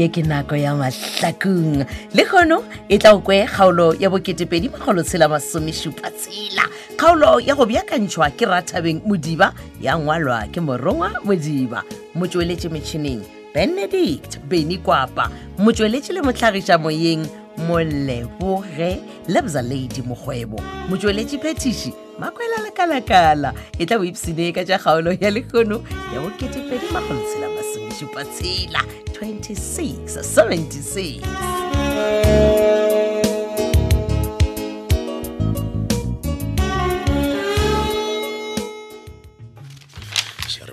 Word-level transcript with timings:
ye 0.00 0.08
ke 0.08 0.22
nako 0.24 0.56
ya 0.56 0.72
mahlakung 0.74 1.84
le 2.16 2.24
kgono 2.24 2.64
e 2.88 2.96
tla 2.98 3.12
okwe 3.12 3.44
kgaolo 3.46 3.94
ya 4.00 4.08
bo2pedimagolotshelamasomesupatsela 4.08 6.64
kgaolo 6.96 7.40
ya 7.44 7.54
go 7.54 7.66
beakantšhwa 7.68 8.30
ke 8.32 8.46
rathabeng 8.48 9.02
modiba 9.04 9.52
ya 9.80 9.98
ngwalwa 10.00 10.46
ke 10.48 10.60
morongwa 10.60 11.10
modiba 11.24 11.82
motsweletše 12.16 12.68
metšhineng 12.72 13.20
benedict 13.54 14.38
beny 14.48 14.78
kwapa 14.80 15.28
motsweletše 15.60 16.12
le 16.16 16.22
motlhagisa 16.24 16.80
moyeng 16.80 17.26
moleboge 17.68 18.96
lebza 19.28 19.62
lady 19.62 20.00
mokgwebo 20.06 20.56
motsweletše 20.88 21.38
phetiši 21.38 21.92
makwela 22.18 22.56
lekalakala 22.64 23.52
e 23.78 23.86
tla 23.86 23.98
boipsine 24.00 24.48
ka 24.52 24.64
ja 24.64 24.78
kgaolo 24.80 25.12
ya 25.20 25.28
lekgono 25.30 25.82
ya 26.14 26.20
bo2pedimagolotshelama 26.24 27.59
supatsila 28.00 28.80
2676 29.12 29.12
xi 29.12 29.20
ri 29.28 29.52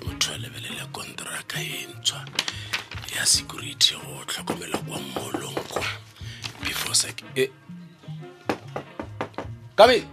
motho 0.08 0.32
a 0.34 0.40
lebelele 0.42 0.84
kontraka 0.92 1.58
yintshwa 1.70 2.20
e 3.12 3.16
ya 3.16 3.26
security 3.26 3.94
go 4.02 4.24
tlhokomela 4.30 4.78
kwa 4.78 4.98
molong 5.12 5.62
kwa 5.72 5.84
before 6.64 6.94
sec 6.94 7.20
e- 7.36 7.50
kame 9.76 10.04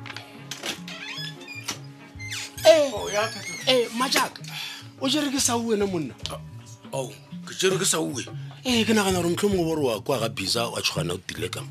Eh, 2.67 2.93
oh, 2.95 3.09
ya, 3.13 3.29
eh, 3.67 3.89
majak, 3.93 4.39
o 5.01 5.05
jere 5.09 5.29
ke 5.29 5.37
sa 5.39 5.53
uwe 5.55 5.77
na 5.77 5.85
monna. 5.85 6.13
Ah 6.33 6.39
ao 6.93 7.09
ke 7.45 7.53
tere 7.57 7.77
ke 7.79 7.85
sa 7.85 8.01
uwe 8.01 8.23
ee 8.65 8.81
eh, 8.81 8.85
ke 8.85 8.93
nagana 8.93 9.21
gore 9.21 9.29
motlho 9.33 9.49
mongwe 9.49 9.65
bo 9.65 9.75
re 9.79 9.83
wa 9.89 10.01
kwa 10.03 10.19
ga 10.19 10.29
bisa 10.29 10.69
wa 10.69 10.81
tshwana 10.81 11.13
o 11.13 11.17
tile 11.21 11.49
ka 11.49 11.63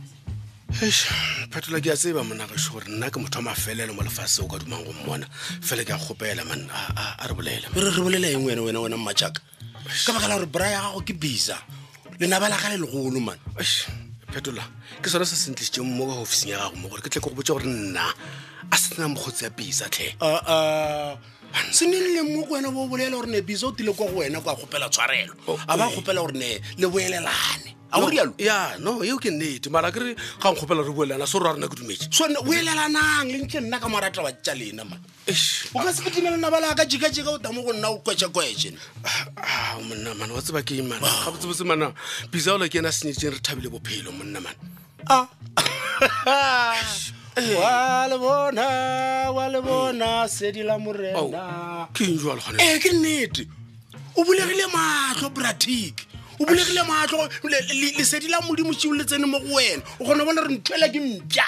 es 0.82 1.06
phetola 1.50 1.78
ke 1.78 1.92
a 1.92 1.96
tseba 1.98 2.22
monakaso 2.24 2.72
gore 2.74 2.88
nna 2.88 3.10
ke 3.10 3.18
motho 3.20 3.38
wa 3.42 3.52
mafelelo 3.54 3.92
mo 3.94 4.02
lefase 4.02 4.42
o 4.42 4.46
ka 4.48 4.58
dumang 4.58 4.82
go 4.82 4.92
mmona 4.92 5.26
fele 5.60 5.84
ke 5.84 5.92
a 5.94 5.98
kgopela 5.98 6.44
man 6.46 6.66
a 6.72 7.26
re 7.26 7.34
bolela 7.34 7.66
re 7.74 7.80
re 7.90 8.02
bolela 8.02 8.26
eng 8.30 8.46
wena 8.46 8.62
wena 8.62 8.80
wena 8.80 8.96
mmajaka 8.96 9.40
ka 10.06 10.10
baka 10.14 10.28
la 10.28 10.36
gore 10.38 10.48
bra 10.50 10.66
ya 10.70 10.78
gago 10.90 11.00
ke 11.02 11.14
bisa 11.14 11.58
lenabala 12.18 12.56
ga 12.58 12.68
le 12.74 12.78
legolo 12.82 13.20
man 13.20 13.38
phetola 14.32 14.62
ke 15.02 15.08
sone 15.10 15.26
se 15.26 15.36
sentlisitse 15.36 15.82
mo 15.82 16.06
ka 16.10 16.14
officing 16.22 16.54
ya 16.54 16.62
gago 16.70 16.78
mo 16.78 16.88
gore 16.88 17.02
ke 17.02 17.10
tle 17.10 17.20
ke 17.22 17.26
go 17.30 17.34
botse 17.36 17.50
gore 17.50 17.66
nna 17.66 18.06
a 18.70 18.76
sena 18.78 19.10
mokgotsi 19.10 19.44
ya 19.46 19.50
bisa 19.50 19.86
tlhe 19.90 20.14
uh, 20.22 20.40
uh, 20.40 21.14
se 21.70 21.86
ne 21.86 21.98
nleng 21.98 22.34
mo 22.34 22.42
go 22.46 22.54
wena 22.54 22.70
bo 22.70 22.86
bolela 22.88 23.16
gore 23.16 23.26
ne 23.30 23.40
bisa 23.42 23.66
o 23.66 23.72
tile 23.72 23.92
kwa 23.92 24.06
go 24.06 24.20
wena 24.20 24.40
kwa 24.40 24.56
kgopela 24.56 24.88
tshwarelo 24.90 25.34
a 25.68 25.76
ba 25.76 25.88
kgopela 25.90 26.20
gore 26.20 26.34
ne 26.34 26.60
le 26.78 26.86
boelelane 26.88 27.70
aorialo 27.92 28.34
ya 28.38 28.76
no 28.78 29.02
eo 29.04 29.16
ke 29.18 29.30
nnete 29.30 29.70
mara 29.70 29.92
kere 29.92 30.14
ga 30.42 30.48
nkgopela 30.50 30.82
re 30.82 30.90
boelelana 30.90 31.26
se 31.26 31.38
ro 31.38 31.46
rona 31.46 31.68
ke 31.68 31.76
dumetse 31.76 32.08
sone 32.10 32.34
boelelanang 32.44 33.28
le 33.30 33.38
ntle 33.46 33.60
nna 33.60 33.80
ka 33.80 33.88
morata 33.88 34.22
wa 34.22 34.32
tja 34.32 34.54
lena 34.54 34.84
ma 34.84 34.96
o 35.74 35.78
ka 35.78 35.92
se 35.94 36.02
fetimelana 36.02 36.50
balaka 36.50 36.84
jekajeka 36.84 37.30
o 37.30 37.38
tamo 37.38 37.62
go 37.62 37.72
nna 37.72 37.88
o 37.90 37.98
kwetšekwetšen 38.02 38.74
ah, 39.06 39.78
monna 39.82 40.14
mane 40.14 40.30
wa 40.34 40.42
tseba 40.42 40.62
ke 40.62 40.82
mana 40.82 41.00
ga 41.06 41.30
botsebotse 41.30 41.64
mana 41.64 41.94
bisa 42.32 42.54
ola 42.54 42.66
ke 42.68 42.78
ena 42.78 42.90
senyeditseng 42.92 43.30
re 43.32 43.38
thabile 43.40 43.70
bophelo 43.70 44.10
monna 44.12 44.40
mane 44.40 44.58
a 45.06 45.22
ah. 45.54 45.54
ee 47.36 47.42
eh. 47.42 47.56
eh, 52.58 52.80
ke 52.82 52.92
nnete 52.92 53.46
o 54.16 54.24
bulegile 54.24 54.64
matlho 54.72 55.30
bratic 55.30 56.06
o 56.40 56.44
bulegile 56.44 56.82
matlho 56.86 57.28
lesedi 57.98 58.28
la 58.28 58.40
modimo 58.40 58.72
tsio 58.74 58.94
le 58.94 59.04
tsene 59.04 59.26
mo 59.26 59.38
go 59.40 59.46
wena 59.56 59.82
o 59.98 60.04
kgona 60.04 60.24
bona 60.24 60.40
re 60.46 60.54
ntlela 60.54 60.86
ke 60.88 61.00
mpa 61.00 61.46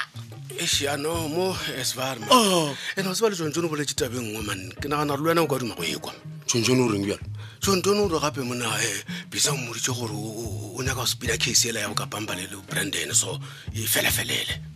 esano 0.59 1.29
mo 1.29 1.55
svar 1.83 2.19
ande 2.19 2.27
go 2.27 2.71
oh. 2.71 2.75
seba 3.15 3.29
le 3.31 3.35
tsontsone 3.37 3.69
go 3.69 3.77
letse 3.77 3.95
tabe 3.95 4.19
nngwe 4.19 4.43
man 4.43 4.61
ke 4.83 4.89
nagana 4.91 5.15
re 5.17 5.23
le 5.23 5.29
wena 5.31 5.43
o 5.43 5.47
ka 5.47 5.59
duma 5.63 5.75
go 5.79 5.85
ekwa 5.87 6.11
tsontsone 6.51 6.83
o 6.83 6.89
reng 6.91 7.07
bjalo 7.07 7.23
tsontsone 7.63 8.01
o 8.03 8.09
re 8.11 8.19
gape 8.19 8.43
mona 8.43 8.67
eh, 8.83 8.99
bisa 9.31 9.55
mmoditse 9.55 9.93
gore 9.95 10.11
o 10.11 10.83
nyaka 10.83 11.01
go 11.01 11.07
spida 11.07 11.39
case 11.39 11.69
ela 11.71 11.79
ya 11.81 11.87
bo 11.89 11.95
kapampa 11.95 12.35
le 12.35 12.51
le 12.51 12.59
brandon 12.67 13.15
so 13.15 13.39
e 13.71 13.87
felafelele 13.87 14.75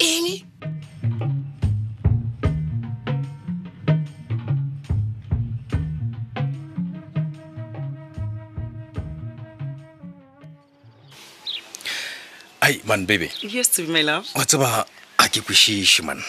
Amy? 0.00 0.44
Hi, 12.62 12.80
man, 12.84 13.06
baby. 13.06 13.30
u 13.44 13.48
e 13.48 13.62
to 13.74 13.82
be 13.86 13.90
my 13.96 14.02
love. 14.10 14.24
What's 14.36 14.54
about? 14.58 14.88
a 15.18 15.28
ke 15.28 15.40
kwešiše 15.40 16.02
mana 16.04 16.20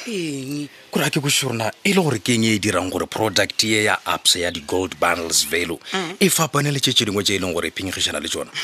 kore 0.91 1.05
a 1.05 1.09
ke 1.11 1.19
kwešiše 1.19 1.43
gorena 1.47 1.71
e 1.83 1.91
le 1.93 1.99
gore 2.01 2.19
ke 2.23 2.29
eng 2.35 2.45
e, 2.47 2.55
e 2.55 2.59
dirang 2.59 2.87
gore 2.91 3.05
product 3.05 3.63
ye 3.63 3.83
ya 3.83 3.97
apsa 4.07 4.39
ya 4.39 4.49
di-gold 4.51 4.95
bundles 4.99 5.43
velo 5.45 5.79
mm. 5.93 6.15
e 6.19 6.29
fapane 6.31 6.71
le 6.71 6.79
tše 6.79 7.03
dingwe 7.05 7.23
tše 7.23 7.35
e 7.35 7.39
leng 7.43 7.51
gore 7.53 7.67
e 7.67 7.71
phenyegišana 7.75 8.19
le 8.23 8.29
tsona 8.31 8.51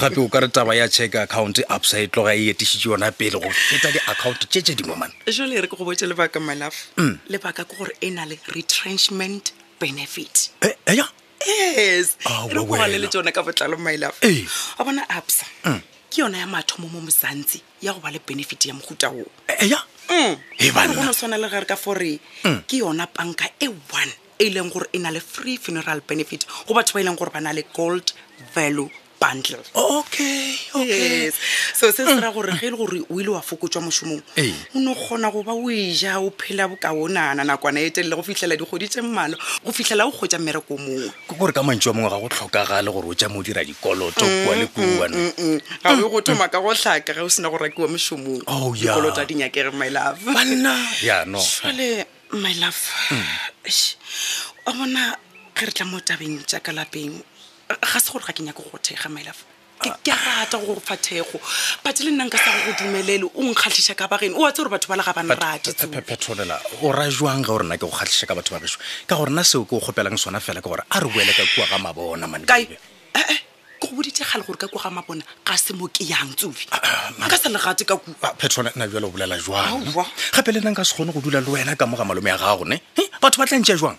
gape 0.00 0.18
o 0.24 0.28
ka 0.28 0.40
re 0.40 0.48
taba 0.48 0.74
ya 0.74 0.88
check 0.88 1.14
account 1.14 1.60
apsa 1.68 2.00
e 2.00 2.06
tloga 2.08 2.32
e 2.34 2.48
etišitše 2.52 2.88
yona 2.88 3.10
pele 3.12 3.36
go 3.40 3.50
feta 3.50 3.92
di-account 3.92 4.48
tše 4.48 4.72
dingwe 4.74 4.96
mana 4.96 5.12
jale 5.28 5.52
e 5.52 5.60
re 5.60 5.68
ke 5.68 5.76
go 5.76 5.84
botse 5.84 6.06
lebaka 6.08 6.40
malafo 6.40 6.76
mm. 6.96 7.18
lebaka 7.28 7.64
ke 7.68 7.76
gore 7.78 7.92
e 8.00 8.08
na 8.10 8.24
le 8.24 8.40
retrenchment 8.56 9.52
benefit 9.80 10.48
e, 10.64 10.72
yes 10.96 12.16
re 12.24 12.60
ah, 12.60 12.64
goale 12.64 12.96
le 12.98 13.06
tsona 13.08 13.32
ka 13.32 13.42
botlalo 13.44 13.76
mylafo 13.76 14.16
ee. 14.24 14.46
a 14.78 14.84
bona 14.84 15.04
apsa 15.08 15.44
mm 15.64 15.97
ke 16.10 16.20
yona 16.20 16.38
ya 16.38 16.46
mathomo 16.46 16.88
mo 16.90 17.00
mosantsi 17.00 17.62
ya 17.82 17.92
go 17.92 18.00
ba 18.00 18.10
le 18.10 18.18
benefit 18.24 18.66
ya 18.66 18.74
mohuta 18.74 19.08
oo 19.10 19.28
eya 19.60 19.76
eh, 20.08 20.36
mm. 20.36 20.36
e 21.04 21.12
tshwana 21.12 21.36
le 21.38 21.48
gare 21.48 21.66
ka 21.66 21.76
fore 21.76 22.18
mm. 22.44 22.64
ke 22.66 22.76
yona 22.78 23.06
panka 23.06 23.44
e 23.60 23.68
one 23.68 24.12
e 24.38 24.44
ileng 24.48 24.72
gore 24.72 24.88
e 24.92 24.98
na 24.98 25.10
le 25.10 25.20
free 25.20 25.56
funeral 25.56 26.00
benefit 26.00 26.46
go 26.66 26.74
batho 26.74 26.94
ba 26.96 27.00
e 27.00 27.04
leng 27.04 27.16
gore 27.18 27.30
ba 27.30 27.40
na 27.40 27.52
le 27.52 27.62
gold 27.76 28.12
value 28.54 28.88
bundle 29.20 29.58
okay 29.74 30.54
okay 30.78 31.24
yes. 31.28 31.34
so 31.74 31.90
se 31.90 32.04
se 32.06 32.14
mm. 32.14 32.20
ra 32.22 32.30
gore 32.32 32.52
ge 32.54 32.66
e 32.66 32.70
le 32.70 32.76
gore 32.78 33.02
o 33.10 33.18
ile 33.20 33.28
wa 33.34 33.42
fokotswa 33.42 33.82
mosomong 33.82 34.22
o 34.38 34.78
ne 34.78 34.88
o 34.88 34.94
kgona 34.94 35.28
e 35.28 35.32
goba 35.32 35.52
o 35.52 35.66
eja 35.70 36.18
o 36.20 36.30
phela 36.30 36.68
bokaonana 36.70 37.42
nakwana 37.44 37.80
e 37.82 37.90
telele 37.90 38.14
go 38.14 38.22
fitlhela 38.22 38.56
dikgoditse 38.56 39.00
tse 39.00 39.36
go 39.64 39.72
fitlhela 39.72 40.06
o 40.06 40.12
kgotsa 40.12 40.38
mmereko 40.38 40.76
mongwe 40.78 41.10
ke 41.28 41.34
gore 41.34 41.52
ka 41.52 41.62
mantšhi 41.66 41.88
wa 41.90 41.94
mongwe 41.98 42.10
ga 42.14 42.18
go 42.22 42.28
tlhokagale 42.30 42.90
gore 42.92 43.08
o 43.10 43.14
tja 43.14 43.28
mo 43.28 43.42
dira 43.42 43.62
dikoloto 43.64 44.24
kua 44.24 44.54
le 44.54 44.68
mm, 44.76 45.32
mm, 45.36 45.60
kuana 45.82 46.00
ga 46.00 46.06
o 46.06 46.08
go 46.08 46.20
thoma 46.20 46.48
ka 46.48 46.60
go 46.62 46.72
tlhaka 46.74 47.14
ge 47.14 47.20
o 47.20 47.28
sena 47.28 47.50
go 47.50 47.58
rakiwa 47.58 47.88
mosomong 47.90 48.42
oh, 48.46 48.72
dikoloto 48.74 49.18
a 49.20 49.26
dinyakere 49.26 49.72
my 49.74 49.88
love 49.88 50.22
banna 50.22 50.72
yano 51.02 51.40
sale 51.42 52.06
my 52.32 52.54
love 52.62 52.80
a 54.66 54.70
bona 54.72 55.16
ge 55.56 55.66
re 55.66 55.72
tla 55.74 55.86
mo 55.86 55.98
tabeng 56.06 56.38
tja 56.46 56.62
ka 56.62 56.70
lapeng 56.72 57.18
ga 57.68 58.00
se 58.00 58.10
gore 58.12 58.22
ga 58.26 58.32
ke 58.32 58.42
nyako 58.42 58.62
go 58.70 58.78
thega 58.78 59.08
mylove 59.12 59.42
ke 60.02 60.10
rata 60.10 60.56
go 60.64 60.74
fa 60.80 60.96
thego 60.96 61.38
but 61.84 62.00
le 62.00 62.10
nna 62.10 62.24
nka 62.26 62.38
sa 62.38 62.50
go 62.64 62.72
dumelele 62.80 63.24
o 63.34 63.42
nkgatlhisa 63.44 63.94
ka 63.94 64.08
bageno 64.08 64.36
o 64.36 64.48
tse 64.50 64.62
gore 64.64 64.70
batho 64.72 64.88
ba 64.88 64.96
le 64.96 65.02
ga 65.04 65.12
bane 65.12 65.28
ratepetolela 65.36 66.56
o 66.82 66.92
ra 66.92 67.06
jwang 67.10 67.42
ga 67.42 67.46
gore 67.52 67.64
na 67.68 67.76
ke 67.76 67.80
go 67.84 67.90
kgatlhisa 67.92 68.26
ka 68.26 68.34
batho 68.34 68.54
ba 68.56 68.60
gešo 68.64 68.78
ka 69.06 69.14
gore 69.16 69.30
na 69.30 69.44
seo 69.44 69.64
ke 69.68 69.72
o 69.76 69.80
kgopelang 69.80 70.16
sona 70.18 70.40
fela 70.40 70.60
ke 70.60 70.66
gore 70.68 70.82
a 70.90 70.98
re 71.00 71.08
boele 71.08 71.32
ka 71.36 71.42
kua 71.54 71.66
ga 71.68 71.78
mabona 71.78 72.26
man 72.26 72.42
eh, 72.48 73.20
eh, 73.20 73.40
go 73.80 73.88
boditegale 73.92 74.44
gore 74.48 74.56
ka 74.58 74.66
ko 74.68 74.78
ga 74.80 74.90
mabona 74.90 75.22
ga 75.44 75.54
se 75.56 75.72
mo 75.76 75.86
ke 75.92 76.04
yang 76.08 76.32
tsofi 76.34 76.66
nka 77.20 77.36
sa 77.36 77.48
legate 77.52 77.84
ka 77.84 77.96
kuaphetola 78.00 78.70
ah, 78.70 78.72
nna 78.80 78.88
jalo 78.88 79.08
o 79.08 79.12
bolela 79.12 79.38
jwang 79.38 79.86
gape 80.34 80.52
le 80.56 80.60
nna 80.64 80.72
nka 80.72 80.82
se 80.84 80.94
kgone 80.96 81.12
go 81.12 81.20
dula 81.20 81.40
le 81.44 81.50
wena 81.52 81.76
ka 81.76 81.84
mo 81.86 81.94
ga 81.96 82.04
malome 82.08 82.28
ya 82.32 82.36
gagone 82.40 82.80
batho 83.22 83.38
ba 83.38 83.46
tla 83.46 83.58
ntšea 83.60 83.76
jwang 83.76 83.98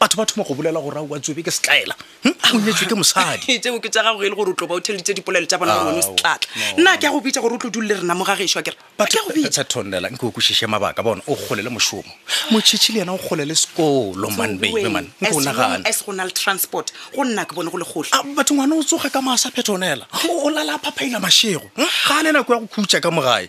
batho 0.00 0.16
ba 0.16 0.26
thoma 0.26 0.42
go 0.44 0.54
bolela 0.56 0.80
gore 0.80 0.96
a 0.98 1.00
oa 1.04 1.20
tsobe 1.20 1.42
ke 1.44 1.50
se 1.52 1.60
tlaela 1.62 1.94
hm? 2.24 2.29
o 2.54 2.58
nyetswe 2.58 2.86
ke 2.90 2.94
mosadi 2.98 3.58
tsa 3.62 4.02
gago 4.02 4.22
e 4.22 4.28
le 4.30 4.34
gore 4.34 4.50
o 4.50 4.54
tloba 4.54 4.74
o 4.74 4.80
theleditse 4.82 5.14
dipolelo 5.14 5.46
tsa 5.46 5.58
bona 5.60 5.74
gore 5.78 5.94
one 5.94 6.02
se 6.02 6.10
tlatla 6.18 6.50
nna 6.82 6.96
ke 6.98 7.04
ya 7.06 7.10
go 7.14 7.20
bitsa 7.22 7.40
gore 7.40 7.54
o 7.54 7.58
tlo 7.58 7.70
dule 7.70 7.94
rena 8.02 8.14
mo 8.14 8.24
gagešwa 8.24 8.62
kere 8.66 8.76
nke 8.98 10.26
o 10.26 10.30
kwešiše 10.34 10.66
mabaka 10.66 11.02
bona 11.02 11.22
o 11.30 11.34
kgolele 11.36 11.68
mošomo 11.70 12.10
motšhitšhi 12.50 12.94
le 12.94 12.98
yena 13.06 13.12
o 13.14 13.18
kgolele 13.18 13.54
sekolo 13.54 14.30
man 14.34 14.58
babe 14.58 14.84
o 14.84 15.30
go 15.32 16.12
na 16.12 16.24
le 16.24 16.30
transport 16.34 16.92
go 17.14 17.22
nna 17.24 17.44
ke 17.46 17.54
bone 17.54 17.70
go 17.70 17.78
le 17.78 17.84
kgotlhe 17.86 18.34
batho 18.34 18.54
ngwana 18.54 18.74
o 18.74 18.82
tsoga 18.82 19.10
ka 19.10 19.22
maasa 19.22 19.50
phetonela 19.54 20.06
o 20.28 20.50
lala 20.50 20.74
a 20.74 20.78
phaphaila 20.82 21.20
mašego 21.22 21.70
ga 21.78 22.18
a 22.18 22.22
le 22.22 22.32
nako 22.34 22.54
ya 22.54 22.60
go 22.60 22.66
khutša 22.66 22.98
ka 23.00 23.10
mogae 23.10 23.46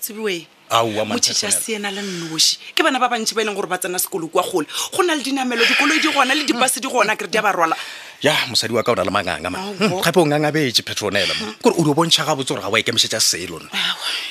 motšhitšha 0.80 1.52
siena 1.52 1.92
le 1.92 2.02
nnoši 2.02 2.72
ke 2.74 2.82
bana 2.86 3.00
ba 3.02 3.10
bantšhi 3.12 3.36
ba 3.36 3.42
e 3.42 3.46
leng 3.46 3.56
gore 3.60 3.68
ba 3.68 3.76
tsena 3.78 4.00
sekolo 4.00 4.28
kwa 4.32 4.42
gole 4.48 4.68
go 4.96 5.02
na 5.04 5.16
le 5.18 5.22
dinamelo 5.24 5.66
dikoloi 5.68 6.00
di 6.00 6.08
gona 6.08 6.32
le 6.34 6.46
dipase 6.48 6.80
di 6.80 6.88
gona 6.88 7.16
kere 7.18 7.28
di 7.28 7.38
a 7.38 7.42
ba 7.44 7.52
rwala 7.52 7.76
ya 8.24 8.34
mosadi 8.48 8.72
wa 8.74 8.84
ka 8.84 8.92
o 8.92 8.96
na 8.96 9.04
le 9.04 9.12
manganga 9.12 9.50
ma 9.52 9.74
gape 9.76 10.18
o 10.22 10.26
ngangabetse 10.26 10.82
petronela 10.88 11.34
mo 11.36 11.52
kore 11.62 11.74
o 11.78 11.84
di 11.84 11.92
bontšha 11.94 12.24
gabotse 12.24 12.52
gore 12.56 12.62
ga 12.64 12.70
wa 12.72 12.80
ikemišetša 12.80 13.20
selo 13.20 13.60
e 13.60 13.64
na 13.64 13.70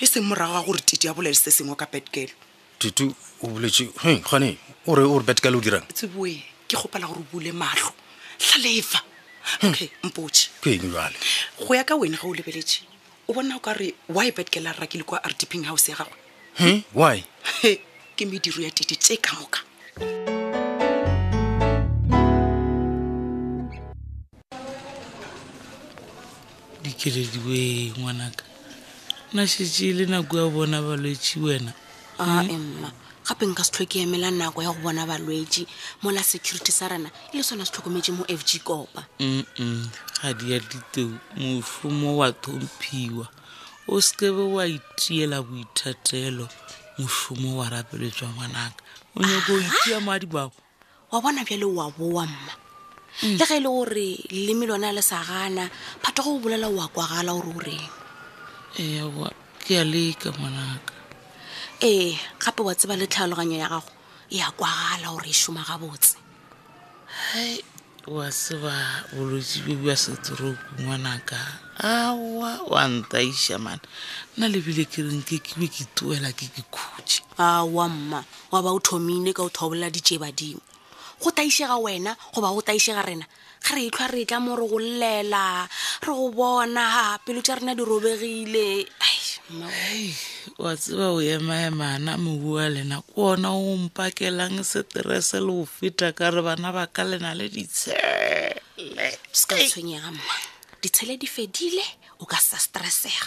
e 0.00 0.04
seng 0.08 0.24
morago 0.24 0.54
ga 0.54 0.64
gore 0.64 0.80
titi 0.80 1.06
a 1.08 1.14
bolele 1.14 1.34
se 1.36 1.50
sengwe 1.52 1.76
ka 1.76 1.84
betkelo 1.92 2.32
tutu 2.80 3.12
o 3.42 3.46
boletse 3.46 3.90
gane 4.24 4.56
ore 4.88 5.04
ore 5.04 5.24
o 5.28 5.60
dirang 5.60 5.84
tseboe 5.92 6.40
ke 6.66 6.74
gopela 6.80 7.04
gore 7.06 7.20
o 7.20 7.26
bule 7.30 7.52
matlo 7.52 7.92
tlhalefa 8.40 9.04
hmm. 9.60 9.68
okay 9.68 9.90
mpotse 10.08 10.48
ke 10.64 10.72
eng 10.72 10.88
jale 10.88 11.16
go 11.60 11.74
ya 11.76 11.84
ka 11.84 11.96
wena 12.00 12.16
ga 12.16 12.24
o 12.28 12.32
lebeletše 12.32 12.80
o 13.28 13.34
bona 13.36 13.56
o 13.56 13.60
ka 13.60 13.74
re 13.76 13.92
wy 14.08 14.28
e 14.28 14.32
betkela 14.32 14.72
rrakile 14.72 15.04
kwa 15.04 15.20
rdping 15.28 15.66
house 15.68 15.90
ya 15.92 15.96
gagwe 16.00 16.19
hmm? 16.58 16.82
why 16.96 17.22
ke 18.16 18.22
mediro 18.26 18.58
ya 18.64 18.70
tete 18.74 18.94
tse 18.96 19.16
ka 19.20 19.36
moka 19.38 19.60
dikelediwe 26.82 27.92
ngwanaka 27.98 28.42
na 29.36 29.46
šetse 29.46 29.94
le 29.94 30.04
nako 30.10 30.38
ya 30.42 30.46
bona 30.50 30.82
balwetse 30.82 31.38
wena 31.38 31.70
a 32.18 32.24
hmm? 32.24 32.50
emma 32.50 32.90
gape 33.28 33.46
nka 33.46 33.62
se 33.64 33.70
tlhoke 33.70 34.00
emela 34.02 34.30
nako 34.34 34.62
ya 34.62 34.72
go 34.74 34.78
bona 34.82 35.06
balwetse 35.06 35.66
mola 36.02 36.22
security 36.24 36.72
sa 36.74 36.88
rena 36.88 37.10
e 37.32 37.36
le 37.38 37.42
sona 37.46 37.62
se 37.66 37.70
tlhokometse 37.72 38.10
mo 38.12 38.24
f 38.28 38.42
g 38.44 38.58
kopa 38.64 39.06
mm 39.22 39.86
ga 40.22 40.32
di 40.34 40.52
ya 40.52 40.58
diteu 40.58 41.14
mofumo 41.38 42.18
wa 42.18 42.32
thomphiwa 42.34 43.28
o 43.90 44.00
se 44.00 44.14
be 44.30 44.44
wa 44.54 44.62
itiela 44.66 45.42
boithatelo 45.42 46.46
mošomo 46.98 47.58
wa 47.58 47.66
rapeletswa 47.68 48.28
ngwanaka 48.30 48.82
o 49.16 49.20
nyako 49.22 49.52
o 49.54 49.58
itia 49.58 49.98
madibago 50.00 50.54
wa 51.10 51.20
bona 51.20 51.42
bjale 51.44 51.64
wa 51.66 51.90
boa 51.90 52.22
mma 52.26 52.54
mm. 53.22 53.34
le 53.38 53.46
ge 53.50 53.54
e 53.54 53.60
le 53.60 53.66
gore 53.66 54.08
leleme 54.30 54.66
lona 54.70 54.92
le 54.94 55.02
sa 55.02 55.18
gana 55.26 55.66
phatho 56.02 56.22
go 56.22 56.30
o 56.38 56.38
bolela 56.38 56.68
wa 56.70 56.86
kwagala 56.86 57.34
gore 57.34 57.50
o 57.50 57.58
reng 57.66 57.88
ewa 58.78 59.26
ke 59.66 59.74
a 59.82 59.84
leka 59.84 60.30
ngwanaka 60.30 60.94
ee 61.82 62.14
gape 62.38 62.62
wa 62.62 62.74
tseba 62.78 62.94
le 62.96 63.06
tlhaloganyo 63.10 63.58
ya 63.58 63.68
gago 63.68 63.90
e 64.30 64.38
a 64.38 64.50
kwagala 64.54 65.10
gore 65.10 65.30
e 65.34 65.34
šoma 65.34 65.66
gabotse 65.66 66.14
wa 68.10 68.26
seba 68.34 68.74
bolwetse 69.14 69.56
be 69.64 69.72
bja 69.78 69.94
setoroku 70.02 70.66
ngwanaka 70.82 71.38
aowa 71.94 72.50
wa 72.72 72.82
ntaiša 72.94 73.54
mana 73.62 73.86
nna 74.34 74.46
lebile 74.50 74.82
ke 74.90 74.98
reng 75.06 75.22
ke 75.22 75.38
kebe 75.38 75.70
ke 75.70 75.86
tuela 75.94 76.34
ke 76.34 76.50
ke 76.50 76.58
khutse 76.74 77.22
awa 77.38 77.86
mma 77.88 78.18
wa 78.50 78.58
ba 78.66 78.70
o 78.74 78.82
thomile 78.82 79.30
ka 79.30 79.46
o 79.46 79.50
thobolla 79.54 79.86
ditšebadimo 79.94 80.58
go 81.22 81.30
taisega 81.30 81.78
wena 81.78 82.10
goba 82.34 82.50
go 82.50 82.58
taisega 82.66 83.06
rena 83.06 83.26
ga 83.62 83.78
re 83.78 83.86
itlhwa 83.86 84.06
re 84.10 84.26
tla 84.26 84.42
mo 84.42 84.58
re 84.58 84.66
go 84.66 84.78
llela 84.82 85.70
re 86.02 86.10
go 86.10 86.26
bona 86.34 86.82
pelo 87.22 87.38
tsa 87.46 87.62
rena 87.62 87.78
di 87.78 87.84
robegile 87.86 88.90
ai 89.06 89.18
hei 89.58 90.14
wa 90.58 90.76
tseba 90.76 91.06
o 91.10 91.20
emaemana 91.22 92.16
mebua 92.18 92.68
lena 92.68 93.02
ke 93.02 93.12
ona 93.16 93.50
o 93.50 93.76
mpakelang 93.76 94.62
seterese 94.64 95.40
le 95.40 95.46
go 95.52 95.66
feta 95.66 96.12
ka 96.12 96.30
re 96.30 96.40
bana 96.42 96.70
ba 96.72 96.86
ka 96.86 97.02
lena 97.04 97.34
le 97.34 97.48
ditshele 97.48 99.06
seka 99.32 99.58
tshwenyega 99.58 100.10
mma 100.12 100.36
ditshele 100.82 101.16
di 101.18 101.26
fedile 101.26 101.82
o 102.18 102.24
ka 102.30 102.38
sa 102.38 102.58
stressega 102.58 103.26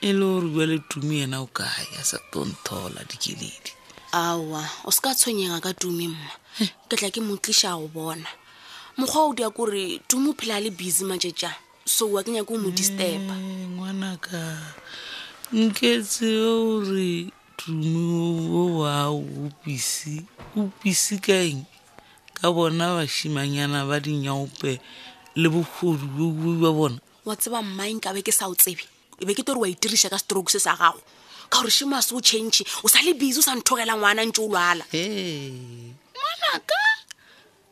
e 0.00 0.10
le 0.18 0.24
gore 0.30 0.48
bua 0.54 0.66
le 0.66 0.78
tumi 0.86 1.26
ena 1.26 1.40
o 1.42 1.46
kae 1.50 1.86
a 1.98 2.02
sa 2.04 2.18
tonthola 2.30 3.02
dikeledi 3.10 3.72
aowa 4.12 4.62
o 4.86 4.90
seka 4.94 5.14
tshwenyega 5.18 5.58
ka 5.60 5.74
tumi 5.74 6.08
mma 6.14 6.30
eh. 6.62 6.70
ke 6.88 6.94
tla 6.96 7.10
ke 7.10 7.18
motliša 7.18 7.74
go 7.74 7.88
bona 7.90 8.30
mokgwa 8.98 9.20
o 9.26 9.34
dia 9.34 9.50
kore 9.50 9.98
tumi 10.06 10.30
o 10.30 10.34
phela 10.38 10.62
le 10.62 10.70
busy 10.70 11.02
matšetšang 11.04 11.58
so 11.84 12.06
wa 12.08 12.24
kenya 12.24 12.48
ko 12.48 12.56
mo 12.56 12.72
disturb 12.72 13.04
eh, 13.28 13.68
ngwana 13.76 14.16
ka 14.16 14.40
nketse 15.52 16.24
o 16.32 16.80
re 16.80 17.28
tumi 17.60 17.92
o 18.48 18.80
wa 18.80 19.12
o 19.12 19.52
pisi 19.60 20.24
o 20.56 20.72
pisi 20.80 21.20
ka 21.20 21.36
eng 21.44 21.68
ka 22.32 22.48
bona 22.48 22.96
bashimanyana 23.04 23.84
ba 23.84 24.00
dinyaope 24.00 24.80
le 25.36 25.46
bokgodu 25.52 26.56
ba 26.64 26.72
bona 26.72 26.98
wa 27.28 27.36
tseba 27.36 27.60
mmaeng 27.60 28.00
ka 28.00 28.16
be 28.16 28.24
ke 28.24 28.32
sa 28.32 28.48
o 28.48 28.56
tsebe 28.56 28.88
e 29.20 29.28
be 29.28 29.36
ke 29.36 29.44
tore 29.44 29.60
wa 29.60 29.68
itiriša 29.68 30.08
ka 30.08 30.16
stroke 30.16 30.48
se 30.48 30.64
sa 30.64 30.72
gago 30.80 31.04
ka 31.52 31.60
gore 31.60 31.68
shima 31.68 32.00
se 32.00 32.16
o 32.16 32.20
change 32.24 32.64
o 32.80 32.88
sa 32.88 33.04
le 33.04 33.12
busy 33.12 33.44
o 33.44 33.44
sa 33.44 33.52
nthogela 33.52 33.92
ngwana 33.92 34.24
ntse 34.24 34.40
o 34.40 34.48
lwala 34.48 34.88
eh. 34.96 35.52
ngwanaka 36.16 36.76
hey. 36.80 36.93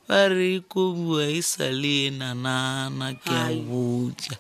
ba 0.09 0.29
e 1.31 1.43
sa 1.43 1.65
le 1.81 2.11
nanana 2.19 3.07
ke 3.23 3.31
a 3.31 3.51
botja 3.69 4.35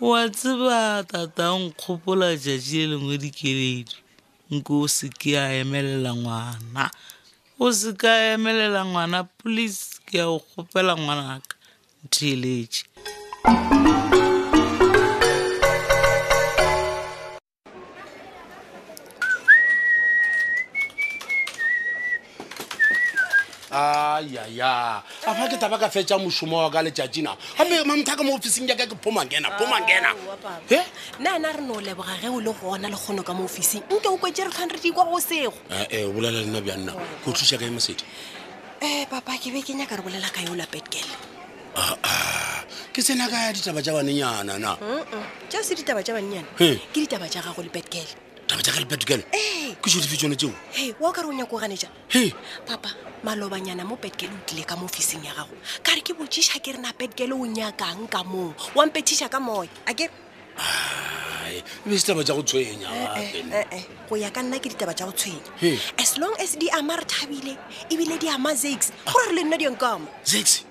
wa 0.00 0.20
tseba 0.34 0.78
tata 1.10 1.44
nkgopola 1.60 2.28
tšatši 2.42 2.76
e 2.82 2.86
lengwe 2.90 3.14
dikeledi 3.22 3.96
nke 4.54 4.72
o 4.72 4.84
se 4.96 5.06
ke 5.20 5.30
a 5.38 5.50
emelela 5.60 6.10
ngwana 6.20 6.84
o 7.64 7.72
se 7.78 7.90
ka 8.00 8.12
emelela 8.34 8.80
ngwana 8.90 9.18
please 9.38 9.82
ke 10.06 10.16
a 10.20 10.26
o 10.26 10.36
kgopela 10.44 10.92
ngwanaka 11.00 11.52
ntheletše 12.06 12.82
yaya 24.22 25.02
apa 25.02 25.42
ke 25.50 25.56
taba 25.58 25.78
ka 25.80 25.88
fetsa 25.90 26.18
mošomo 26.20 26.60
wa 26.62 26.70
ka 26.70 26.82
letšatšina 26.84 27.32
gape 27.58 27.82
mamothaka 27.86 28.22
mo 28.22 28.36
ofising 28.38 28.68
jaka 28.68 28.86
ke 28.86 28.94
pomangena 28.98 29.50
pomangena 29.58 30.12
ah, 30.46 30.58
e 30.70 30.78
nna 31.18 31.40
ana 31.40 31.50
re 31.54 31.62
no 31.62 31.80
leboga 31.80 32.14
ge 32.20 32.28
o 32.30 32.38
le 32.38 32.52
gona 32.52 32.86
le 32.90 32.94
kgono 32.96 33.24
ka 33.24 33.32
mo 33.34 33.44
ofising 33.46 33.82
nke 33.90 34.06
o 34.06 34.18
kwetse 34.18 34.44
re 34.46 34.50
tshwanere 34.50 34.78
di 34.78 34.92
kwa 34.92 35.04
go 35.06 35.18
sego 35.18 35.54
ee 35.70 35.82
eh, 35.82 36.02
eh, 36.04 36.04
o 36.06 36.12
bolela 36.12 36.42
lena 36.44 36.60
bja 36.60 36.76
nna 36.76 36.92
ke 36.94 37.26
o 37.26 37.32
thusa 37.32 37.56
ka 37.58 37.64
emosedi 37.64 38.04
ee 38.82 39.02
eh, 39.02 39.06
papa 39.08 39.38
ke 39.38 39.50
be 39.50 39.62
ke 39.62 39.74
nyaka 39.74 39.96
re 39.96 40.02
bolela 40.02 40.28
ka 40.30 40.42
yola 40.44 40.66
petkele 40.66 41.14
ah, 41.74 41.96
ah. 42.02 42.62
ke 42.92 43.02
tsena 43.02 43.26
ka 43.30 43.50
ditaba 43.54 43.82
tsa 43.82 43.94
banenyana 43.94 44.58
na 44.58 44.76
ja 45.50 45.62
se 45.62 45.74
ditaba 45.74 46.02
tsa 46.02 46.14
banenyana 46.14 46.46
ke 46.58 46.78
ditaba 46.98 47.26
tsa 47.26 47.40
gago 47.42 47.62
le 47.62 47.70
petkele 47.72 48.33
taba 48.46 48.60
jaaka 48.66 48.78
lebetgale 48.80 49.24
kesedifitsone 49.82 50.36
tseo 50.36 50.52
wa 51.00 51.08
o 51.08 51.12
ka 51.12 51.22
re 51.24 51.28
o 51.32 51.32
nyako 51.32 51.56
gane 51.58 51.76
ja 51.76 51.88
papa 52.68 52.90
malobanyana 53.24 53.84
mo 53.88 53.96
betgale 53.96 54.32
o 54.32 54.38
tlile 54.46 54.64
ka 54.68 54.76
mo 54.76 54.84
ofising 54.84 55.24
ya 55.24 55.32
gago 55.32 55.54
ka 55.82 55.92
re 55.96 56.00
ke 56.04 56.12
botsiša 56.12 56.60
ke 56.60 56.76
re 56.76 56.80
na 56.80 56.92
betgale 56.92 57.32
o 57.32 57.44
nyakang 57.44 58.04
ka 58.08 58.20
moo 58.24 58.52
wampetiša 58.76 59.28
ka 59.32 59.40
moya 59.40 59.68
ake 59.88 60.10
ebe 61.88 61.94
se 61.96 62.04
taba 62.04 62.20
ja 62.22 62.34
go 62.36 62.42
tshwenya 62.44 62.88
go 64.08 64.14
ya 64.20 64.28
ka 64.30 64.42
nna 64.44 64.60
ke 64.60 64.68
ditaba 64.68 64.92
ja 64.92 65.08
go 65.08 65.12
tshwenya 65.12 65.78
as 65.98 66.16
long 66.20 66.36
as 66.38 66.56
di 66.60 66.68
ama 66.70 66.96
re 67.00 67.04
thabile 67.08 67.56
ebile 67.88 68.18
di 68.20 68.28
ama 68.28 68.52
zax 68.54 68.92
gore 69.08 69.32
re 69.32 69.40
le 69.40 69.42
nna 69.48 69.56
dinkama 69.56 70.06
zax 70.24 70.64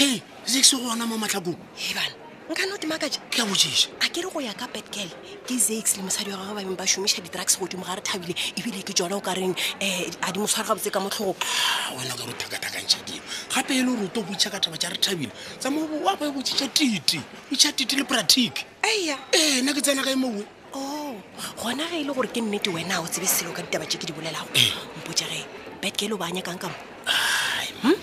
e 0.00 0.08
zax 0.48 0.64
go 0.72 0.88
ona 0.88 1.04
mo 1.04 1.20
matlhakong 1.20 1.58
ebana 1.92 2.23
nka 2.50 2.66
no 2.66 2.74
otima 2.76 2.98
kaja 3.00 3.18
ka 3.32 3.44
boea 3.44 3.96
a 4.00 4.08
kere 4.12 4.28
go 4.30 4.38
ya 4.40 4.52
ka 4.52 4.66
betgal 4.66 5.08
ke 5.48 5.56
zax 5.56 5.96
le 5.96 6.02
mosadi 6.02 6.30
wa 6.30 6.36
gagwe 6.36 6.60
babeng 6.60 6.76
ba 6.76 6.84
šomiša 6.84 7.22
di-drugs 7.24 7.56
godimo 7.56 7.84
ga 7.86 7.94
re 7.96 8.02
thabile 8.04 8.34
ebile 8.60 8.84
ke 8.84 8.92
jona 8.92 9.16
o 9.16 9.20
ka 9.20 9.32
reng 9.32 9.56
um 9.56 9.56
a 9.80 10.30
dimoswara 10.30 10.68
gabotse 10.68 10.92
ka 10.92 11.00
motlhogoaonakare 11.00 12.28
ah, 12.28 12.36
o 12.36 12.36
thakathakantšha 12.36 12.98
dimo 13.08 13.24
gape 13.48 13.70
e 13.72 13.80
le 13.80 13.82
gore 13.88 14.04
o 14.04 14.08
to 14.12 14.20
boitšha 14.28 14.50
ka 14.52 14.60
taba 14.60 14.76
tša 14.76 14.90
re 14.92 14.98
thabile 15.00 15.32
tsa 15.58 15.70
mobo 15.70 15.96
wa 16.04 16.16
ba 16.20 16.26
e 16.28 16.32
botsetša 16.36 16.68
tite 16.68 17.24
boitšha 17.48 17.72
tite 17.72 17.96
le 17.96 18.04
pratic 18.04 18.66
eya 18.84 19.16
ee 19.32 19.58
eh, 19.58 19.62
nna 19.64 19.72
ke 19.72 19.80
tsena 19.80 20.04
ka 20.04 20.12
e 20.12 20.14
mongwe 20.16 20.44
o 20.76 20.78
oh, 20.78 21.16
gona 21.64 21.88
ge 21.88 22.04
e 22.04 22.04
le 22.04 22.12
gore 22.12 22.28
ke 22.28 22.44
nnete 22.44 22.68
wena 22.68 23.00
o 23.00 23.08
tsebe 23.08 23.24
selo 23.26 23.56
ka 23.56 23.64
ditaba 23.64 23.88
tše 23.88 23.96
ke 23.96 24.04
di 24.04 24.12
bolelago 24.12 24.52
eh. 24.52 24.68
mpotšage 25.00 25.80
betgal 25.80 26.12
o 26.12 26.20
baanya 26.20 26.44
kang 26.44 26.60
kamo 26.60 26.76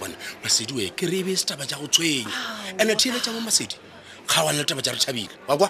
bona 0.01 0.17
masedi 0.41 0.73
oe 0.73 0.89
ke 0.97 1.05
re 1.05 1.21
ebe 1.21 1.37
setaba 1.37 1.61
tša 1.61 1.77
go 1.77 1.85
tshwenya 1.93 2.25
and-e 2.81 2.97
thieletša 2.97 3.37
mo 3.37 3.45
masedi 3.45 3.90
ga 4.27 4.39
wa 4.45 4.51
letaba 4.51 4.81
tja 4.83 4.91
e 4.91 4.93
re 4.95 4.99
tšhabile 5.01 5.29
wa 5.47 5.55
kwa 5.57 5.69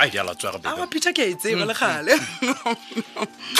a 0.00 0.08
di 0.10 0.18
a 0.18 0.22
latswaga 0.24 0.66
a 0.68 0.68
ah, 0.72 0.74
wa 0.80 0.86
peter 0.86 1.12
ke 1.12 1.22
a 1.22 1.26
itseba 1.30 1.74
e 1.74 1.74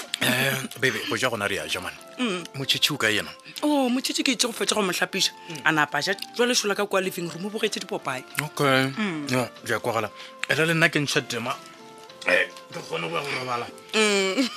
um 0.20 0.80
bebe 0.80 0.98
go 1.08 1.14
ja 1.16 1.28
gona 1.30 1.48
re 1.48 1.58
a 1.60 1.64
ja 1.66 1.80
mane 1.80 1.96
mm. 2.20 2.44
motšhitšhi 2.60 2.92
o 2.94 2.96
ka 3.00 3.08
ena 3.08 3.30
o 3.64 3.86
oh, 3.86 3.88
motšhitšhi 3.88 4.22
ke 4.26 4.32
itse 4.36 4.46
go 4.46 4.52
fetsa 4.52 4.74
go 4.76 4.82
mo 4.84 4.92
tlhapisa 4.92 5.32
mm. 5.48 5.62
a 5.64 5.72
napa 5.72 6.00
ja 6.04 6.12
jwalesola 6.36 6.76
ka 6.76 6.84
kwa 6.86 7.00
living 7.00 7.28
room 7.32 7.46
o 7.46 7.50
bogetse 7.50 7.80
dipopae 7.80 8.20
okay 8.44 8.92
mm. 8.92 9.26
ja 9.66 9.80
kwagala 9.80 10.10
ela 10.48 10.66
le 10.66 10.74
nna 10.76 10.88
ke 10.88 11.00
ntšha 11.00 11.20
tema 11.24 11.56
eh, 12.28 12.52
ke 12.72 12.80
kgone 12.84 13.08
go 13.08 13.16
ya 13.16 13.22
go 13.24 13.32
robala 13.40 13.64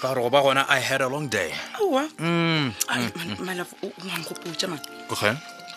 ka 0.02 0.08
gore 0.12 0.22
go 0.22 0.30
ba 0.30 0.42
gona 0.44 0.66
i 0.68 0.80
had 0.84 1.00
a 1.02 1.08
long 1.08 1.30
day 1.32 1.56
malafo 3.40 3.78
ngwangkopotsa 4.04 4.68
man 4.68 4.84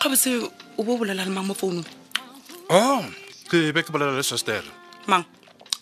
gabotse 0.02 0.50
o 0.76 0.82
bo 0.82 0.98
bolela 0.98 1.22
le 1.22 1.30
mang 1.30 1.46
mo 1.46 1.54
founung 1.54 1.86
o 2.68 2.74
oh, 2.74 3.04
ke 3.46 3.70
be 3.70 3.86
ke 3.86 3.94
bolela 3.94 4.18
le 4.18 4.26
sestere 4.26 4.66
mang 5.06 5.22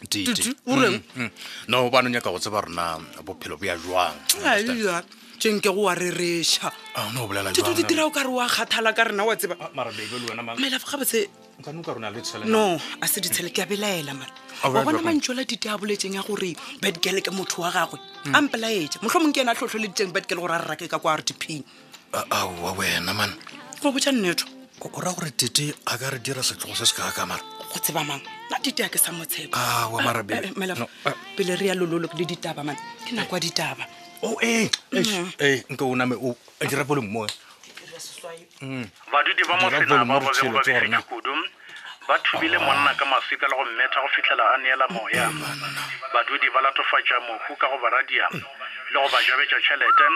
Mm, 0.05 1.01
mm. 1.17 1.31
no 1.69 1.91
bane 1.91 2.11
nyaka 2.13 2.25
go 2.31 2.39
tseba 2.39 2.61
rona 2.63 2.99
bophelo 3.25 3.57
bo 3.59 3.65
ya 3.65 3.77
jangke 5.39 5.63
go 5.73 5.81
wa 5.83 5.95
rereshatite 5.95 7.87
dira 7.89 8.05
o 8.07 8.11
ka 8.11 8.23
re 8.23 8.29
wa 8.29 8.47
kgathala 8.47 8.95
ka 8.95 9.05
rena 9.05 9.25
wa 9.25 9.35
tsebamelafagabotse 9.35 11.29
ah, 11.67 12.45
no 12.47 12.79
a 13.01 13.07
se 13.09 13.21
ditshele 13.21 13.53
ke 13.53 13.61
a 13.63 13.67
belaela 13.67 14.13
ma 14.15 14.85
bona 14.85 14.99
mantse 15.01 15.35
la 15.35 15.43
dite 15.45 15.67
a 15.67 15.77
boletseng 15.79 16.15
ya 16.15 16.23
gore 16.23 16.55
bedgale 16.81 17.21
ke 17.23 17.31
motho 17.35 17.63
wa 17.63 17.71
gagwe 17.71 17.99
a 18.27 18.29
mm. 18.41 18.47
mpelaetsa 18.49 19.01
motlho 19.03 19.21
mong 19.21 19.33
ke 19.35 19.39
ene 19.43 19.51
a 19.51 19.55
tlhotlho 19.59 19.81
le 19.83 19.89
diteng 19.91 20.13
bedgale 20.15 20.41
gore 20.41 20.55
a 20.55 20.59
re 20.63 20.67
rake 20.75 20.89
ka 20.89 20.99
kwa 20.99 21.17
re 21.19 21.25
diping 21.27 21.65
a 22.15 22.47
wena 22.79 23.13
man 23.15 23.33
go 23.83 23.91
botsa 23.91 24.13
nnetho 24.15 24.45
o 24.81 24.87
raya 25.01 25.17
gore 25.19 25.31
tite 25.35 25.73
a 25.87 25.99
ka 25.99 26.11
re 26.15 26.19
dira 26.23 26.43
setlogo 26.47 26.77
se 26.79 26.87
se 26.87 26.95
kaakamara 26.95 27.43
go 27.75 27.81
tseba 27.83 28.03
mang 28.05 28.21
na 28.51 28.57
dite 28.63 28.81
ya 28.81 28.89
ke 28.89 28.99
sa 28.99 29.11
motshepopele 29.13 29.59
ah, 29.59 29.91
ah, 29.91 30.25
eh, 30.31 30.53
eh, 31.07 31.51
ah. 31.51 31.57
re 31.59 31.67
ya 31.67 31.75
lololo 31.75 32.07
le 32.15 32.25
ditaba 32.25 32.63
man 32.63 32.77
ke 33.07 33.13
nako 33.19 33.35
ya 33.37 33.41
ditaba 33.43 33.85
oh, 34.23 34.39
eh, 34.41 34.71
mm. 34.95 35.35
nkeonamerepole 35.75 37.01
mmo 37.03 37.27
badudi 39.13 39.43
ba 39.51 39.55
mosena 39.59 40.05
ba 40.07 40.21
bobe 40.21 40.43
go 40.43 40.51
bafile 40.55 40.99
kudu 41.11 41.33
ba 42.09 42.15
thubile 42.23 42.59
monna 42.63 42.95
ka 42.95 43.05
maswika 43.11 43.47
le 43.51 43.55
go 43.59 43.65
mmetha 43.67 43.99
go 44.01 44.09
fitlhela 44.15 44.45
a 44.55 44.59
neela 44.63 44.87
moya 44.95 45.27
badudi 46.15 46.47
ba 46.55 46.63
latofatša 46.63 47.17
mohu 47.27 47.53
ka 47.59 47.67
go 47.69 47.77
ba 47.83 47.91
radia 47.91 48.29
mm. 48.31 48.43
le 48.95 48.99
go 49.03 49.09
ba 49.11 49.19
jabetša 49.19 49.59
tšhelete 49.59 50.07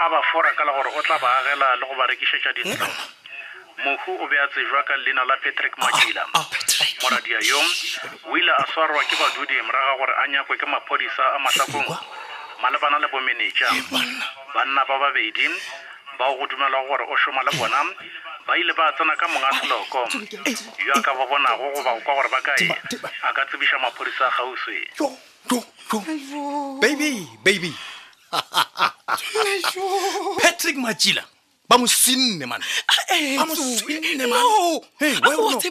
a 0.00 0.04
ba 0.08 0.20
fora 0.32 0.50
ka 0.56 0.64
la 0.64 0.72
gore 0.72 0.90
o 0.96 1.02
tla 1.04 1.18
ba 1.20 1.28
agela 1.44 1.76
le 1.76 1.84
go 1.84 1.94
ba 2.00 2.08
rekišetša 2.08 2.50
dintlo 2.56 2.88
mofu 3.84 4.12
o 4.14 4.26
be 4.28 4.36
a 4.40 4.46
tsejwa 4.48 4.82
ka 4.86 4.94
lena 5.04 5.24
la 5.24 5.36
patrick 5.42 5.74
makila 5.78 6.22
ah, 6.34 6.38
ah, 6.38 6.46
moradia 7.02 7.38
yong 7.42 7.70
o 8.30 8.36
ile 8.36 8.52
a 8.52 8.64
swarwa 8.72 9.02
ke 9.10 9.16
badudi 9.18 9.54
moraga 9.66 9.96
gore 9.98 10.14
a 10.14 10.24
nyakwe 10.28 10.54
ke 10.58 10.66
maphodisa 10.66 11.24
a 11.34 11.38
matlakong 11.38 11.88
malebana 12.62 12.98
le 13.02 13.08
bomenetša 13.10 13.68
banna 14.54 14.84
ba 14.88 14.94
babedi 14.98 15.48
bao 16.18 16.36
go 16.38 16.46
dumelwa 16.46 16.86
gore 16.86 17.04
o 17.08 17.16
šoma 17.18 17.42
le 17.42 17.50
bona 17.58 17.82
ba 18.46 18.56
ile 18.58 18.72
ba 18.78 18.92
tsena 18.94 19.16
ka 19.16 19.26
monga 19.28 19.50
seloko 19.60 20.00
yo 20.86 20.92
a 20.94 21.00
ka 21.02 21.12
ba 21.14 21.26
bonago 21.26 21.72
goba 21.74 21.90
o 21.98 22.00
kwa 22.00 22.14
gore 22.14 22.28
ba 22.30 22.40
kae 22.46 22.70
a 23.22 23.32
ka 23.32 23.44
tsebiša 23.46 23.78
maphodisa 23.82 24.26
a 24.30 24.34
gauswe 24.38 24.78
baby 26.80 27.26
baby 27.42 27.72
patrick 30.42 30.76
machila 30.78 31.24
ba 31.68 31.76
mo 31.80 31.86
sinne 31.88 32.44
manaotseba 32.44 33.40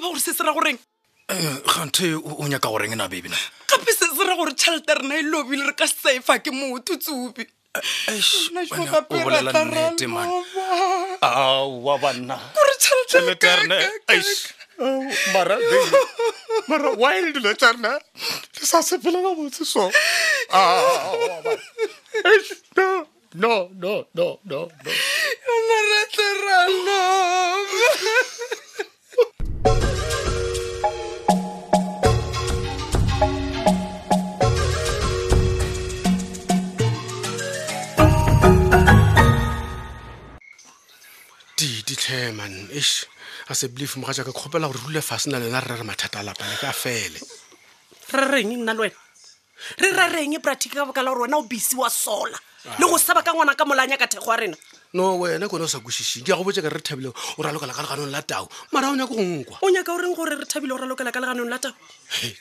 gore 0.09 0.19
se 0.19 0.33
se 0.33 0.43
ra 0.43 0.51
goreng 0.53 0.79
eh, 1.29 1.61
gante 1.69 2.15
o 2.17 2.41
nyaka 2.49 2.67
goreng 2.69 2.95
na 2.97 3.07
babyna 3.07 3.37
gape 3.69 3.91
se 3.93 4.05
se 4.09 4.23
ra 4.25 4.33
gore 4.35 4.53
tšhelete 4.57 4.93
re 4.99 5.03
na 5.07 5.15
e 5.21 5.21
lobile 5.23 5.63
re 5.69 5.73
ka 5.77 5.85
se 5.87 5.95
saefa 6.03 6.41
ke 6.41 6.49
motho 6.51 6.97
tsupi 6.97 7.45
eh, 8.09 8.21
oh, 11.21 11.81
No, 23.35 23.65
no, 23.73 24.05
no, 24.13 24.37
no, 24.45 24.67
no 24.85 24.91
man 42.35 42.69
ish 42.71 43.05
a 43.49 43.55
se 43.55 43.67
belief 43.67 43.97
mo 43.97 44.07
ga 44.07 44.13
jaaka 44.13 44.31
kgopela 44.33 44.67
gore 44.67 44.79
rule 44.85 45.01
fa 45.01 45.17
sena 45.19 45.39
lena 45.39 45.59
re 45.61 45.75
re 45.75 45.77
re 45.81 45.85
mathata 45.85 46.19
a 46.21 46.23
lapa 46.23 46.43
le 46.45 46.55
ka 46.61 46.71
fele 46.71 47.19
re 48.13 48.25
reng 48.33 48.53
nna 48.57 48.73
le 48.73 48.81
wena 48.89 48.99
re 49.81 49.89
rareng 49.97 50.33
e 50.37 50.39
practic 50.41 50.73
ka 50.73 50.85
boka 50.85 51.03
la 51.03 51.09
gore 51.13 51.25
wena 51.29 51.37
o 51.41 51.45
bisi 51.49 51.75
wa 51.75 51.89
sola 51.89 52.37
le 52.79 52.85
go 52.89 52.97
saba 52.97 53.21
ka 53.25 53.33
ngwana 53.33 53.55
ka 53.57 53.65
molanya 53.65 53.97
ka 53.97 54.07
thego 54.07 54.29
a 54.33 54.37
rena 54.37 54.57
no 54.93 55.17
wena 55.17 55.49
kone 55.49 55.65
o 55.65 55.67
sa 55.67 55.79
kwešiši 55.81 56.21
ke 56.23 56.29
ya 56.31 56.37
go 56.37 56.43
botse 56.45 56.61
ka 56.61 56.69
re 56.69 56.77
re 56.77 56.81
thabile 56.81 57.09
o 57.09 57.41
ralokela 57.41 57.73
ka 57.73 57.81
leganong 57.81 58.13
la 58.13 58.21
tao 58.21 58.45
mara 58.71 58.89
o 58.89 58.95
nyaka 58.95 59.09
go 59.15 59.19
nkwa 59.21 59.57
o 59.65 59.69
nyaka 59.73 59.89
oreng 59.89 60.13
gore 60.15 60.37
re 60.37 60.45
thabile 60.45 60.69
o 60.73 60.77
ralokela 60.77 61.09
ka 61.11 61.17
leganong 61.19 61.49
la 61.49 61.57
tao 61.57 61.73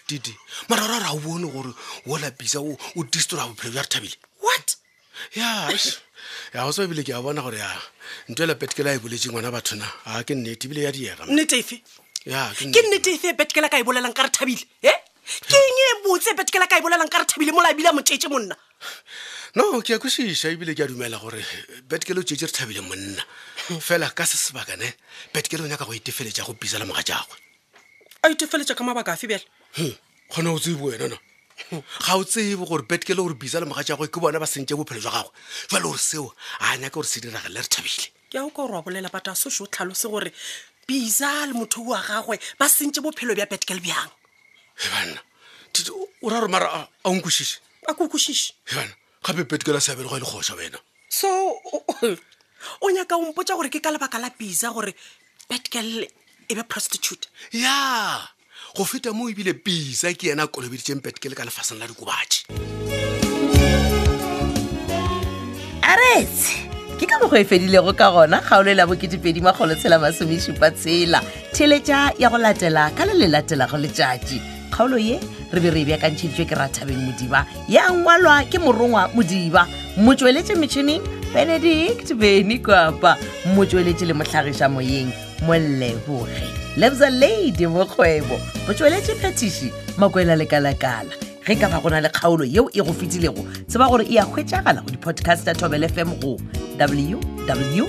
tite 0.06 0.36
mara 0.68 0.84
ora 0.84 1.00
ra 1.00 1.16
o 1.16 1.18
bone 1.18 1.48
gore 1.48 1.72
o 2.06 2.18
lapisa 2.20 2.60
o 2.60 2.76
distora 3.08 3.48
bophelo 3.48 3.72
bja 3.72 3.80
re 3.82 3.88
thabile 3.88 4.16
what 4.44 4.76
ya 5.32 5.72
ya 6.52 6.60
go 6.68 6.72
sa 6.72 6.84
ebile 6.84 7.00
ke 7.00 7.16
a 7.16 7.22
bona 7.24 7.40
gore 7.40 7.56
ya 7.56 7.72
ntho 8.28 8.44
ela 8.44 8.54
petkela 8.54 8.92
a 8.92 8.96
e 9.00 9.00
boletse 9.00 9.32
ngwana 9.32 9.48
batho 9.48 9.80
na 9.80 9.88
a 10.04 10.20
ke 10.20 10.34
nnete 10.36 10.68
ebile 10.68 10.84
ya 10.84 10.92
diega 10.92 11.24
nnetefe 11.24 11.76
ke 12.20 12.80
nnetefe 12.84 13.32
e 13.32 13.32
petkela 13.32 13.72
ka 13.72 13.80
e 13.80 13.82
bolelang 13.82 14.12
ka 14.12 14.28
re 14.28 14.28
thabile 14.28 14.64
e 14.84 14.92
ke 15.48 15.56
eng 15.56 15.78
e 15.88 15.90
botse 16.04 16.36
e 16.36 16.36
petkela 16.36 16.68
ka 16.68 16.76
e 16.76 16.84
bolelang 16.84 17.08
ka 17.08 17.16
re 17.24 17.24
thabile 17.24 17.48
mola 17.56 17.72
ebile 17.72 17.88
a 17.88 17.96
motšetse 17.96 18.28
monna 18.28 18.52
no 19.54 19.82
ke 19.84 19.92
ya 19.92 19.98
kwešiša 20.00 20.48
ebile 20.56 20.72
ke 20.74 20.80
a 20.80 20.88
dumela 20.88 21.20
gore 21.20 21.36
eh, 21.44 21.82
betkele 21.84 22.20
o 22.20 22.22
tšetše 22.24 22.46
re 22.48 22.52
thabile 22.56 22.80
monna 22.80 23.20
fela 23.84 24.08
ka 24.08 24.24
se 24.24 24.36
sebakane 24.40 24.96
betkele 25.34 25.64
o 25.64 25.68
nyaka 25.68 25.84
go 25.84 25.92
itefeletša 25.92 26.44
go 26.48 26.54
pisa 26.56 26.78
le 26.80 26.86
moga 26.88 27.04
jagwe 27.04 27.36
a 28.24 28.30
itefeletša 28.32 28.72
ka 28.74 28.80
mabaka 28.84 29.12
a 29.12 29.16
fe 29.16 29.28
bjale 29.28 29.44
hmm, 29.76 29.92
kgona 30.32 30.56
o 30.56 30.58
tsebo 30.58 30.88
wenana 30.88 31.18
ga 31.68 32.12
o 32.16 32.24
tsebo 32.24 32.64
gore 32.64 32.88
betkele 32.88 33.20
gore 33.20 33.34
bisa 33.36 33.60
le 33.60 33.66
moga 33.68 33.84
jagwe 33.84 34.08
ke 34.08 34.20
bona 34.24 34.40
ba 34.40 34.46
sentše 34.48 34.72
bophelo 34.72 35.00
jwa 35.04 35.12
gagwe 35.20 35.36
jale 35.68 35.82
gore 35.84 35.98
seo 36.00 36.32
a 36.60 36.72
nyake 36.80 36.94
gore 36.96 37.08
se 37.12 37.20
diragele 37.20 37.60
re 37.60 37.68
thabile 37.68 38.08
ke 38.32 38.38
ao 38.40 38.48
ka 38.48 38.56
gore 38.56 38.72
wa 38.72 38.80
bolela 38.82 39.12
bata 39.12 39.36
sešo 39.36 39.68
tlhalose 39.68 40.08
gore 40.08 40.32
bisa 40.88 41.28
le 41.44 41.52
motho 41.52 41.84
wa 41.84 42.00
gagwe 42.00 42.40
ba 42.56 42.72
sentše 42.72 43.04
bophelo 43.04 43.36
bja 43.36 43.44
betkele 43.44 43.84
bjang 43.84 44.08
ebanna 44.88 45.20
o 46.24 46.28
ra 46.32 46.40
gore 46.40 46.48
mara 46.48 46.68
a 46.88 46.88
onkwešiše 47.04 47.60
a 47.84 47.92
ke 47.92 48.00
okwešiše 48.00 48.54
ebanna 48.72 48.96
gape 49.22 49.44
petkela 49.46 49.80
seabe 49.80 50.02
le 50.02 50.08
go 50.08 50.16
e 50.16 50.20
le 50.20 50.26
kgosa 50.26 50.54
wena 50.58 50.78
so 51.08 51.28
o 52.80 52.90
nyaka 52.90 53.16
ompotsa 53.16 53.54
gore 53.54 53.70
ke 53.70 53.78
ka 53.80 53.90
lebaka 53.94 54.18
la 54.18 54.30
bisa 54.34 54.72
gore 54.74 54.94
petkel 55.48 56.06
e 56.50 56.54
be 56.54 56.62
prostitute 56.66 57.28
ya 57.52 58.18
go 58.76 58.84
feta 58.84 59.12
mo 59.14 59.30
ebile 59.30 59.54
bisa 59.54 60.12
ke 60.14 60.30
yena 60.34 60.44
a 60.50 60.50
kolobediteng 60.50 61.00
petkele 61.00 61.38
ka 61.38 61.46
lefasheng 61.46 61.78
la 61.78 61.86
dikobatše 61.86 62.50
aretse 65.86 66.66
ke 66.98 67.06
ka 67.06 67.22
mokgo 67.22 67.38
e 67.38 67.44
fedilego 67.46 67.94
ka 67.94 68.10
gona 68.10 68.42
kgaolo 68.42 68.74
e 68.74 68.74
la 68.74 68.86
bo2e0ediagoletshelamasomesupa 68.90 70.74
tshela 70.74 71.22
theletša 71.54 72.18
ya 72.18 72.26
go 72.28 72.38
latela 72.42 72.90
ka 72.98 73.06
le 73.06 73.14
le 73.22 73.28
latelago 73.30 73.78
letšatši 73.78 74.38
kgaolo 74.74 74.98
ye 74.98 75.22
re 75.52 75.60
be 75.60 75.70
re 75.70 75.80
e 75.80 75.84
beakantšheditswe 75.84 76.44
ke 76.48 76.54
rathabeng 76.56 76.96
modiba 77.04 77.44
ya 77.68 77.90
ngwalwa 77.92 78.40
ke 78.48 78.56
morongwa 78.58 79.08
modiba 79.14 79.68
motsweletše 80.00 80.54
metšhining 80.56 81.02
benedict 81.36 82.08
beny 82.16 82.56
kwapa 82.58 83.16
motsweletše 83.54 84.04
le 84.08 84.14
motlhagiša 84.16 84.68
moyeng 84.72 85.12
molleboge 85.44 86.40
lebza 86.80 87.10
lady 87.12 87.66
mokgwebo 87.68 88.40
motsweletše 88.68 89.12
phetiši 89.20 89.68
makwela 90.00 90.36
lekalakala 90.40 91.12
ge 91.44 91.54
ka 91.58 91.68
fa 91.68 91.80
go 91.84 91.90
na 91.92 92.00
le 92.00 92.08
kgaolo 92.08 92.44
yeo 92.48 92.70
e 92.72 92.80
go 92.80 92.92
fetilego 92.96 93.44
tseba 93.68 93.88
gore 93.92 94.06
e 94.08 94.16
a 94.18 94.24
hwetšagala 94.24 94.80
go 94.80 94.88
di-podcast 94.90 95.44
ya 95.46 95.52
tobel 95.54 95.84
fm 95.88 96.14
go 96.22 96.38
www 96.80 97.84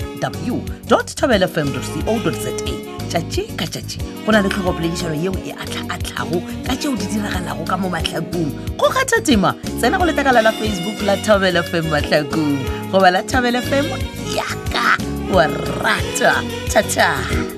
tobel 1.16 1.48
fm 1.48 1.68
co 1.72 2.30
za 2.32 2.83
tšatši 3.14 3.42
ka 3.56 3.66
tšatši 3.66 3.98
go 4.26 4.32
na 4.34 4.40
le 4.42 4.48
tlhogopoledišano 4.50 5.14
yeo 5.14 5.30
e 5.46 5.52
atlha-atlhago 5.62 6.38
ka 6.66 6.74
tšeo 6.76 6.96
di 6.98 7.06
diragalago 7.14 7.62
ka 7.66 7.76
mo 7.78 7.86
matlhakong 7.94 8.50
go 8.78 8.86
kgatha 8.90 9.22
tema 9.22 9.54
tsena 9.78 9.98
go 9.98 10.04
letakala 10.04 10.42
la 10.42 10.50
facebook 10.52 10.98
la 11.06 11.14
tabel 11.22 11.54
fm 11.62 11.86
matlhakong 11.94 12.50
goba 12.90 13.10
la 13.14 13.22
tabel 13.22 13.54
fm 13.62 13.86
yaka 14.34 14.98
wa 15.30 15.46
rata 15.78 16.42
thata 16.66 17.53